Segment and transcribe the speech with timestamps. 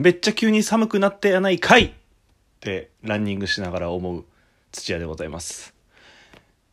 [0.00, 1.90] めっちゃ急に寒くなってやないかいっ
[2.60, 4.24] てランニングしながら思う
[4.70, 5.74] 土屋でございます。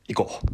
[0.07, 0.47] 行こう。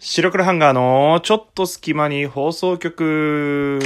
[0.00, 3.80] 白黒ハンガーのちょっと隙間に放送局。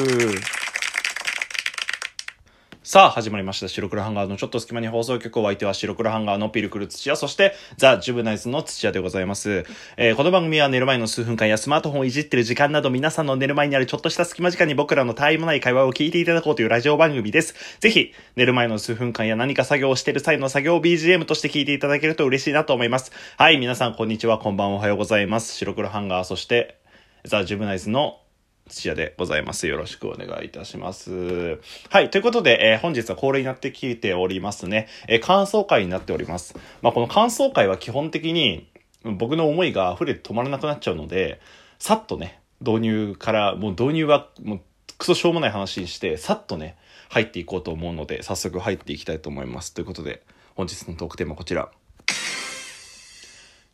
[2.91, 3.69] さあ、始まりました。
[3.69, 5.41] 白黒ハンガーのちょっと隙間に放送局。
[5.41, 9.67] お相手は白黒ハンガーのピルクル土屋、そしてザ・ジュブナイズの土屋でございます。
[9.99, 17.55] えーこの番組は寝る前の数分間やスマートフォンをいじってる時間など皆さんの寝る前にあるちょっとした隙間時間に僕らの他愛もない会話を聞いていただこうというラジオ番組です。
[17.79, 23.13] ぜひ、寝る前の数分間や何か作業をしてる際の作業 BGM として聞いていただけると嬉しいなと思います。
[23.37, 25.55] はい、皆さんこんにちは、こんばんは、おはようございます。
[25.57, 26.79] 白黒ハンガー、そして
[27.27, 28.21] ザ・ジュブナイズの
[28.69, 29.67] 土屋でございます。
[29.67, 31.59] よろしくお願いいたします。
[31.91, 32.11] はい。
[32.11, 34.89] ということで、えー本日は恒例になってきておりますね。
[35.09, 36.55] えー感想会になっております。
[36.83, 38.69] まあ、この感想会は基本的に
[39.05, 41.41] 僕の思いが溢れて止まらなくなっちゃうので、
[41.79, 44.61] さっとね、導入から、もう導入はもう
[44.99, 46.77] クソしょうもない話にして、さっとね、
[47.09, 49.73] 入っていこうと思うので、早速入っていきたいと思います。
[49.73, 50.23] ということで、
[50.57, 51.71] 本日のトークテーマはこちら。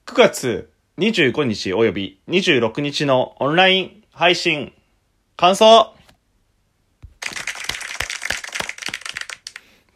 [0.06, 4.72] 9月25日及び26日のオンライン配信
[5.36, 5.92] 感想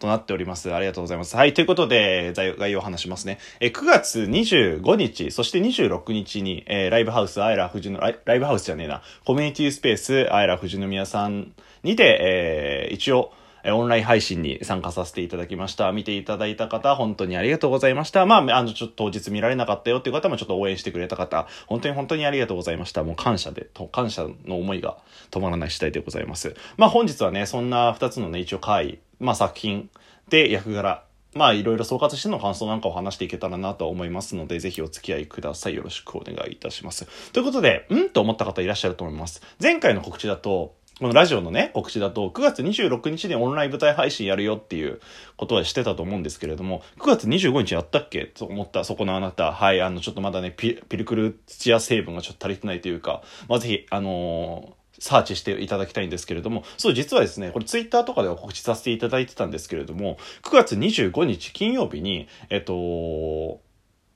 [0.00, 0.72] となっております。
[0.72, 1.36] ありがとうございます。
[1.36, 1.55] はい。
[1.55, 3.39] ということで、概要を話しますね。
[3.61, 13.33] え、9月25日、そして26日に、えーライブハウス、アイラ富士の、ライブハウスじゃねえな、コミュニティスペース、アイラ富士宮さんにて、えー一応、
[13.64, 15.90] えオンライン配信に参加させていただきました。
[15.92, 18.26] 見ていただいた方、本当にありがとうございました。
[18.26, 23.02] まあ、あの、ちょっと当日見られなかったよっていう方もちょっと応援してくれた方、本当に本当にありがとうございました。
[23.04, 24.98] もう感謝で、と感謝の思いが
[25.30, 26.54] 止まらない次第でございます。
[26.76, 29.90] まあ、本日はね、そんな2つのね、一応回、まあ、作品
[30.28, 35.74] で役柄、まあいろいろ総括しての感想なんかを話していけたらなと思いますので、ぜひお付き合いください。
[35.74, 37.06] よろしくお願いいたします。
[37.32, 38.10] ということで、うん？
[38.10, 39.42] と思った方いらっしゃると思います。
[39.62, 45.00] 前回の告知だと、このラジオのね、告知だと、9月26日にオンライン舞台配信やるよっていう
[45.36, 48.25] ことはしてたと思うんですけれども、9月25日やったっけ？
[48.25, 49.53] と思った、そこのあなた。
[49.53, 63.60] はい、あの、ちょっとまだね、ピピルクル土屋成分がちょっと足りてないというか、まあ、ぜひ、あのーサーチしていただきたいんですけれども、そう、実はですね、これツイッターとかでは告知させていただいてたんですけれども、9月25日金曜日に、えっと、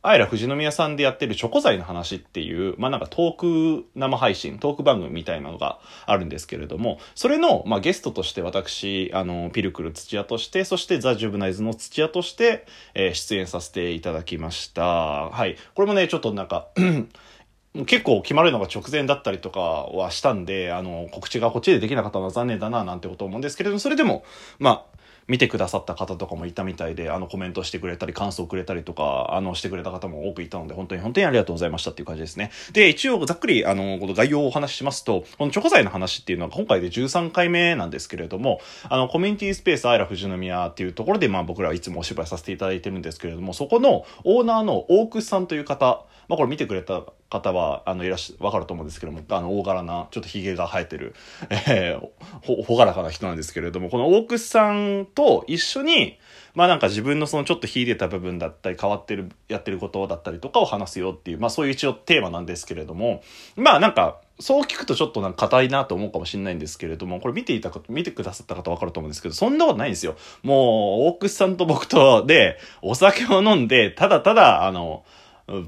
[0.04, 14.82] アイラ富士宮さんでやってるチョコ材の話っていう、まあなんかトーク生配信、トーク番組みたいなのがあるんですけれども、それの、まあゲストとして私、あの、ピルクル土屋として、そしてザ・ジュブナイズの土屋として、えー出演させていただきました。
[14.82, 15.56] はい。
[15.74, 16.68] これもね、ちょっとなんか、
[17.86, 24.24] 結構決まるのが直前だったりとかはしたんで、あの、告知がこっちでできなかったのは残念だな、なんてこと思うんですけれども、それでも、
[24.58, 24.91] まあ、
[25.28, 32.50] 見てくださった方とかもいたみたいで、あの、コメントしてくれたり、感想をくれたりとか、あの、してくれた方も多くいたので、本当に本当にありがとうございましたっていう感じですね。
[32.72, 51.14] で、一応、ざっくり、あの、この概要をお話ししますと、このチョコ材の話っていうのは今回で13回目なんですけれども、あの、コミュニティスペースアイラ富士宮っていうところで、まあ僕らはいつもお芝居させていただいてるんですけれども、そこのオーナーの大楠さんという方、まあこれ見てくれた方は、あの、いらっしゃ、わかると思うんですけども、あの、大柄な、ちょっと髭が生えてる、
[51.68, 56.18] えー、ほがらかな人なんですけれども、この大楠さんと一緒に、
[56.54, 63.22] まあなんか自分のそのちょっと秀でた部分だったり、変わってる、やってることだったりとかを話すよっていう、まあそういう一応テーマなんですけれども、
[63.56, 70.16] まあなんか、そう聞くとちょっとなんか硬いなと思うかもしれないんですけれども、これ見ていたか、見てくださった方わかると思うんですけど、そんなことないんですよ。
[70.42, 75.04] もう、大楠さんと僕とで、お酒を飲んで、ただただ、あの、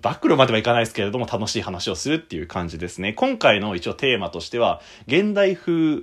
[0.00, 3.12] 暴露まではいかないですけれども、楽しい話をするっていう感じですね。
[3.12, 6.02] 今回の一応テーマとしては、現代風、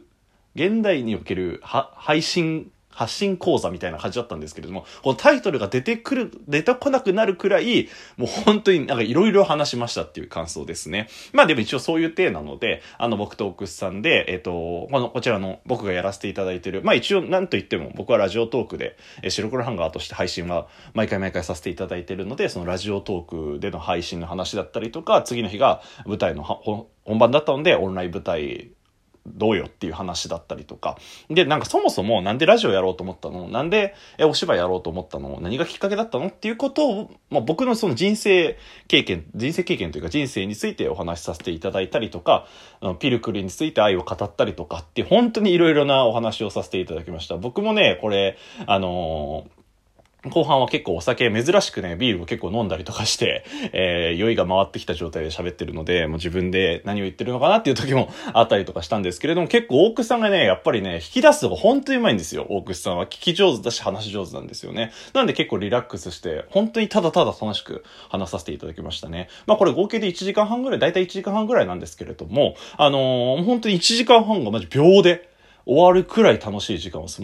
[0.55, 11.09] 現代におけるは配信、発信講座みたいな感じだったんですけれども、このタイトルが出てくる、出てこなくなるくらい、もう本当になんかいろいろ話しましたっていう感想ですね。
[11.33, 26.87] まあでも一応そういう体なので、あの僕と奥さんで、えっ、と、この、こちらの僕がやらせていただいてる、まあ一応なんと言っても僕はラジオトークで、えー白黒ハンガーとして配信は毎回毎回させていただいてるので、そのラジオトークでの配信の話だったりとか、次の日が舞台の本
[27.17, 28.71] 番だったので、オンライン舞台
[29.27, 30.97] どうよっていう話だったりとか。
[31.29, 33.47] で、なんかそもそもなんでラジオやろうと思ったの？
[33.47, 35.39] なんでえお芝居やろうと思ったの？
[35.41, 36.27] 何がきっかけだったの？
[36.27, 38.57] っていうことを、まあ、僕のその人生
[38.87, 42.47] 経験、人生経験というか人生についてお話しさせていただいたりとか、
[42.79, 47.37] あのピルクルについて愛を語ったりとかって本当にいろいろなお話をさせていただきました。
[47.37, 49.60] 僕もね、これ、あのー
[50.29, 62.45] 後半は結構お酒、珍しくね、ビールを結構飲んだりとかして、 えー、酔いが回ってきた状態で喋ってるので、もう自分で何を言ってるのかなっていう時もあったりとかしたんですけれども、結構大楠さんがね、やっぱりね、引き出すのが本当にうまいんですよ。
[62.49, 64.91] 大楠さんは聞き上手だし話し上手なんですよね。
[65.13, 69.27] なんで結構リラックスして、本当にただただ楽しく話させていただきましたね。
[69.47, 75.30] まあこれ合計で1時間半ぐらい、だいたい1時間半ぐらいなんですけれども、あのー、本当に1時間半がマジ秒で、
[75.65, 77.21] 終わるくらい楽しい時間を過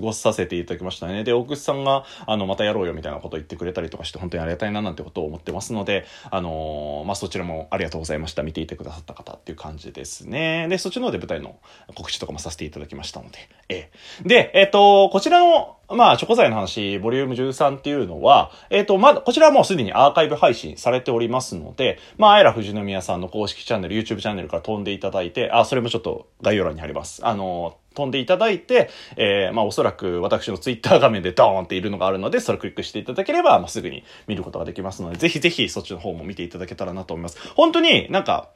[0.00, 1.24] ご、させていただきましたね。
[1.24, 8.42] で、大口さんが、あの、またやろうよみたいなことを言ってくれたりとかして、本当にありがたいななんてことを思ってますので、あのー、まあ、そちらもありがとうございました。
[8.42, 10.66] 見ていてくださった方っていう感じですね。
[10.68, 11.58] で、そっちの方で舞台の
[11.94, 13.90] 告知とかもさせていただきましたので、え
[14.24, 14.28] え。
[14.28, 27.26] で、えっ、ー、と、こちらの、まあ、チョコザイの話、ボリューム13っていうのは、えっ、ー、と、まだ、こちらはもうすでにアーカイブ配信されておりますので、まあ、あえら富士宮さんの公式チャンネル、YouTube チャンネルから飛んでいただいて、あ、それもちょっと概要欄に貼ります。
[27.26, 37.38] あの、飛んでいただいて、えー、まあ、おそらく私の Twitter 画面でドーンっているのがあるので、それをクリックしていただければ、まあ、すぐに見ることができますので、ぜひぜひそっちの方も見ていただけたらなと思います。
[37.56, 38.50] 本当になんか、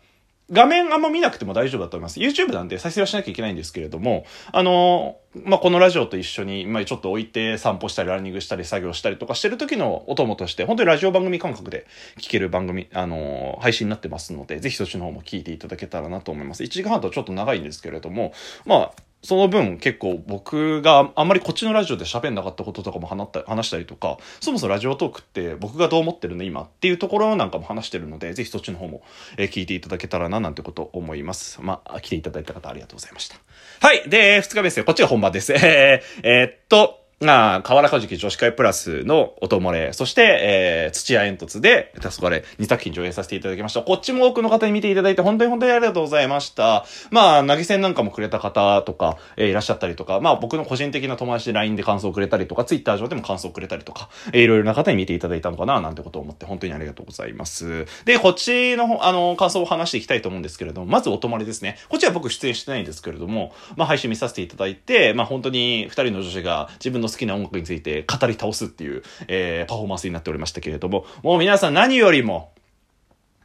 [0.50, 2.20] 画面あんま見なくても大丈夫だと思います。
[2.20, 11.87] YouTube なんで再生はしなきゃいけないんですけれども、あのまあ、このラジオと一緒に、まあ、ちょっと置いて散歩したり、ランニングしたり、作業したりとかしてる時のお供として、本当にラジオ番組感覚で
[12.20, 16.62] 聴ける番組、あの配信になってますので、ぜひそっちの方も聞いていただけたらなと思います。
[16.62, 18.32] 1時間半とちょっと長いんですけれども、
[18.67, 18.93] まあ、
[19.25, 29.03] その分結構僕があんまりこっちのラジオで喋んなかったこととかも話った話したりとか、そもそもラジオトークって僕がどう思ってるの今っていうところなんかも話してるので、ぜひそっちの方も、
[29.38, 31.62] え聞いていただけたらななんてこと思います。
[31.62, 33.37] まあ、来ていただいた方ありがとうございました。
[33.81, 34.09] はい。
[34.09, 34.85] で、2日目ですよ。
[34.85, 35.55] こっちが本番です。
[35.55, 43.83] えー、えー、っと、あ河原かじき女子会プラスの音漏れ、そして、えー、土屋煙突で、黄昏2作品上映させていただきました。
[43.83, 46.85] こっちも多くの方に見ていただいて、本当に本当にありがとうございました。
[47.11, 57.87] まあ、投げ銭なんかもくれた方とか、えー、いらっしゃったりとか、まあ僕の個人的な友達で LINE で感想をくれたりとか、Twitter 上でも感想をくれたりとか、えー、いろいろな方に見ていただいたのかな、なんてことを思って本当にありがとうございます。
[58.05, 61.79] で、こっちの、あの、感想を話していきたいと思うんですけれども、まず音漏れですね。
[61.89, 72.53] こっちは僕出演してないんですけれども、まあ配信見させていただいて、まあ本当に二人の女子が自分の好きな音楽について語り倒すっていう、えー、パフォーマンスになっておりましたけれども、もう皆さん何よりも、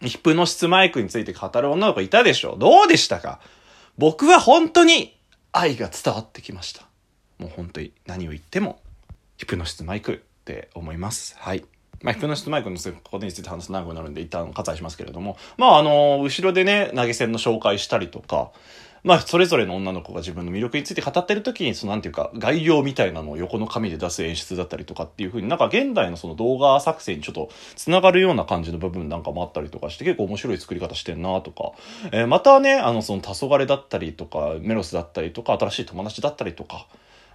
[0.02, 3.40] ヒプノシスマイクについて語る女の子いたでしょどうでしたか？
[3.98, 5.18] 僕は本当に
[5.52, 6.88] 愛が伝わってきました。
[7.38, 8.82] もう本当に何を言っても、
[9.38, 11.36] ヒプノシスマイクって思います。
[11.38, 11.64] はい。
[12.02, 18.52] まあ、ヒプノシスマイクのせことについて話す長くなるんで一旦割愛しますけれども、まあ、あの、後ろでね、投げ銭の紹介したりとか、
[19.04, 31.72] まあ、それぞれの女の子が自分の魅力について語ってる時に、その、なんていうか、概要みたいなのを横の紙で出す演出だったりとかっていう風に、なんか現代のその動画作成にちょっと繋がるような感じの部分なんかもあったりとかして、結構面白い作り方してんなとか、
[32.12, 36.86] えー、またね、あの、その、黄昏だったりとか、メロスだったりとか、新しい友達だったりとか、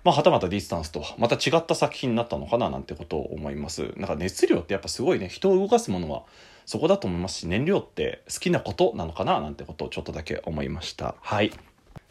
[0.04, 3.92] まあ、はたまたディスタンスとはまた違った作品になったのかななんてことを思います。
[3.96, 6.22] なんか熱量ってやっぱすごいね、人を動かすものは
[6.66, 11.14] そこだと思いますし、燃料って好きなことなのかななんてことをちょっとだけ思いました。
[11.20, 11.52] はい。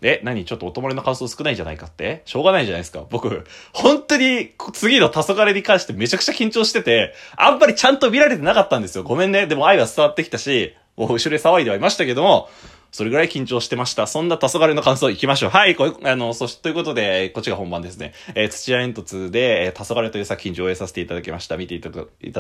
[0.01, 2.23] え、何ちょっとお泊まりの感想少ないんじゃないかって？
[2.25, 3.05] しょうがないじゃないですか。
[3.09, 9.03] 僕、本当に次の黄昏に関してめちゃくちゃ緊張してて、あんまりちゃんと見られてなかったんですよ。
[9.03, 9.47] ごめんね。
[9.47, 12.49] でも愛は伝わってきたし、もう後ろで騒いではいましたけども、
[12.93, 14.05] それぐらい緊張してました。
[14.05, 15.49] そんな黄昏の感想いきましょう。
[15.49, 18.13] はい、こあの、そして、ということで、こっちが本番ですね。
[18.35, 21.57] えー、土屋煙突で、えー、黄昏という作品上映させていただきました。
[21.57, 21.89] 見ていた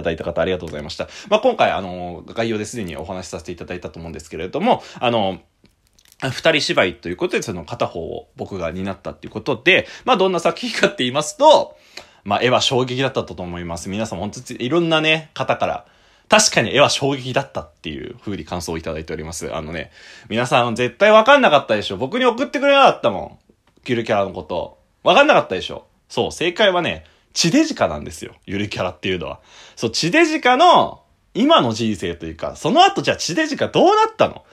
[0.03, 1.09] だいた方ありがとうございました。
[1.27, 5.41] まあ、今回、あの、概要ですでにお話しさせていただいたと思うんですけれども、あの、
[6.21, 11.75] 二人芝居ということで、その片方を僕が担ったっていうことで、まあどんな作品かって言いますと、
[12.23, 13.89] まあ絵は衝撃だったと思います。
[13.89, 15.85] 皆さん本当にいろんなね、方から、
[16.29, 19.53] 確かに絵は衝撃だったっていう風に感想をいただいております。
[19.53, 19.91] あのね、
[20.29, 21.97] 皆さん絶対わかんなかったでしょ。
[21.97, 23.37] 僕に送ってくれなかったもん。
[23.85, 24.79] ゆるキャラのこと。
[25.03, 25.85] わかんなかったでしょ。
[26.09, 28.35] そう、正解はね、地デジカなんですよ。
[28.45, 29.41] ゆるキャラっていうのは。
[29.75, 31.03] そう、地デジカの
[31.33, 34.43] 今の人生というか、その後じゃあ地デジカどうなったの？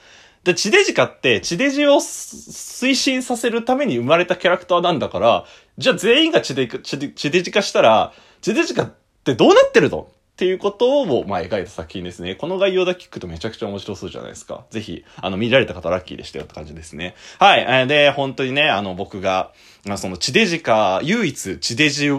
[0.43, 5.45] で、地デジカって地デジを推進させるために生まれたキャラクターなんだから、
[5.77, 10.07] じゃあ全員が地デ地デジ化したら、地デジカってどうなってるの？
[10.41, 12.33] っていうことを、まあ、描いた作品ですね。
[12.33, 14.65] この概要だけ聞くとめちゃくちゃ面白そうじゃないですか。
[14.71, 17.13] ぜひ、あの、見られた方ラッキーでしたよって感じですね。
[17.37, 17.87] はい。
[17.87, 19.51] で、本当にね、あの、僕が、
[19.85, 22.09] まあ、その地デジカ、唯一地デジ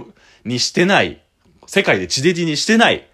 [0.45, 1.21] にしてない、
[1.67, 3.09] 世界で地デジにしてない、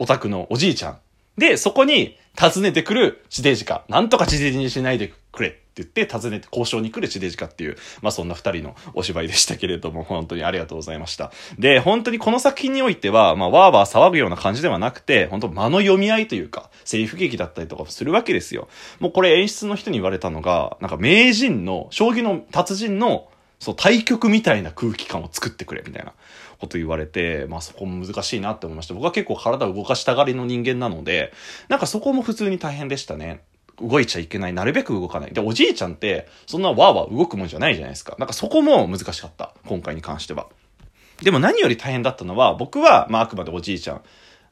[0.00, 0.98] オタクのおじいちゃん。
[1.36, 3.84] で、そこに、訪ねてくる地デジカ。
[3.88, 11.32] なんとか地デジにしないでくれって言って、訪ねて交渉に来る地デジカっていう、まあそんな二人のお芝居でしたけれども、本当にありがとうございました。
[11.58, 18.68] で、本当にこの作品においては、まあわーわー騒ぐような感じではなくて、本当間の読み合いというか、セリフ劇だったりとかするわけですよ。
[19.00, 26.12] もうこれ演出の人に言われたのが、なんか名人の、将棋の達人のそう、対局みたいな空気感を作ってくれ、みたいな
[26.58, 28.94] こと言われて、まあそこも難しいなって思いました。
[28.94, 31.32] 僕は結構体を動かしたがりの人間なので、
[31.68, 33.42] なんかそこも普通に大変でしたね。
[33.80, 34.52] 動いちゃいけない。
[34.52, 35.32] なるべく動かない。
[35.32, 38.16] で、おじいちゃんって、そんなわーわー動くもんじゃないじゃないですか。
[38.18, 39.54] なんかそこも難しかった。
[39.66, 40.46] 今回に関しては。
[41.22, 44.02] でも何より大変だったのは、僕は、まああくまでおじいちゃん。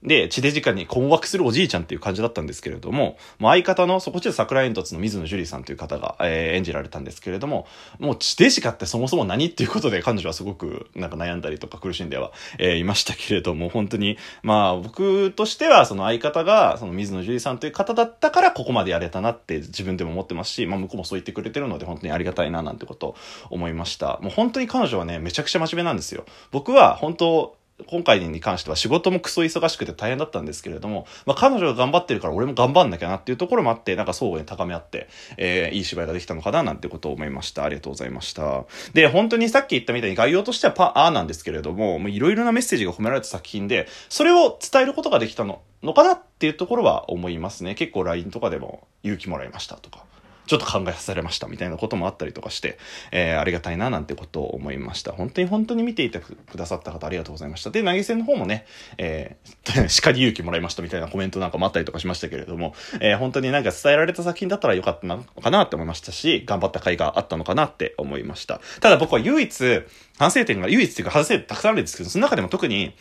[0.02, 7.66] で、地デジカに困惑するおじいちゃんっていう感じだったんですけれども、もう相方の、そこちら桜煙突の水野樹里さんという方が、えー、演じられたんですけれども、
[7.98, 23.16] もう地デジカってそもそも何っていうことで彼女はすごくなんか悩んだりとか苦しんでは、えー、いましたけれども、本当に、まあ僕としてはその相方が、その水野樹里さんという方だったからここまでやれたなって自分でも思ってますし、まあ向こうもそう言ってくれてるので本当にありがたいななんてことを
[23.50, 24.18] 思いました。
[24.22, 26.24] もう本当に彼女はね、めちゃくちゃ真面目なんですよ。
[26.50, 37.64] 僕は本当、今回に関しては仕事もクソ忙しくて大変だったんですけれども、まあ、彼女が頑張ってるから俺も頑張んなきゃなっていうところもあって、なんか相互に高め合って、えー、いい芝居ができたのかななんてことを思いました。
[37.64, 38.64] ありがとうございました。
[38.94, 47.74] で、本当にさっき言ったみたいに概要としてはパーなんですけれども、もういろいろなメッセージが込められた作品で、それを伝えることができたの、のかなっていうところは思いますね。
[47.74, 50.04] 結構 LINE とかでも勇気もらいましたとか。
[50.46, 52.78] ちょっと考えさせられましたみたいなこともあったりとかして、
[53.12, 55.12] えー、ありがたいななんてことを思いました。
[55.12, 57.70] 本当に本当に見ていてくださった方ありがとうございました。
[57.70, 58.66] で、投げ銭の方もね、
[58.98, 68.60] えー、 叱り勇気もらいましたみたいなコメントなんかもあったりとかしましたけれども、えー、本当になんか伝えられた作品だったらよかったのかなって思いましたし、頑張った甲斐があったのかなって思いました。
[68.80, 69.82] ただ僕は唯一、
[70.18, 72.94] 反省点が唯一っていうか反省点たくさんあるんですけど、その中でも特に、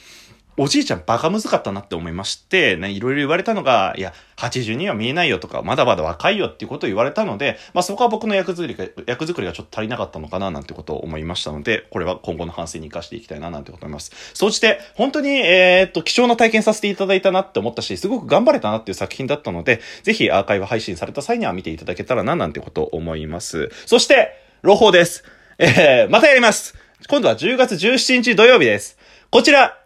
[0.58, 14.12] おじいちゃんバカむずかったなって思いまして、ね、いろいろ言われたのが、いや、80には見えないよとか、まだまだ若いよっていうことを言われたので、まあそこは僕の役作りが、役作りがちょっと足りなかったのかななんてことを思いましたので、これは今後の反省に活かしていきたいななんてこと思います。
[14.34, 23.72] そして、本当に、えー、っと、貴重な体験させていただいたなって思ったし、すごく頑張れたなっていう作品だったので、ぜひアーカイブ配信された際には見ていただけたらななんてことを思います。
[23.86, 25.24] そして、朗報です。
[25.58, 26.76] えー、またやります
[27.08, 28.98] 今度は10月17日土曜日です。
[29.30, 29.78] こちら、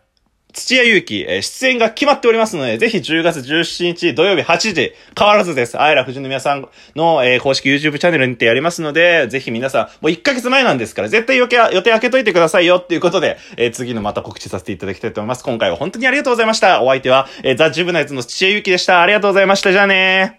[0.52, 5.80] 土屋祐希、え出演が決まっておりますので、ぜひ10月17日土曜日8時、変わらずです。
[5.80, 15.44] あいら富士宮さんの、えー、公式 YouTube チャンネルにてやりますので、ぜひ皆さん、もう1ヶ月前なんですから、絶対予定、予定開けといてくださいよっていうことで、えー、次のまた告知させていただきたいと思います。
[15.44, 16.82] 今回は本当にありがとうございました。
[16.82, 19.02] お相手は、えー、ザ・ジュブナイツの土屋祐希でした。
[19.02, 19.72] ありがとうございました。
[19.72, 20.39] じゃあねー。